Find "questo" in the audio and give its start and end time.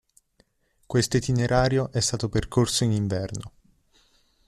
0.87-1.17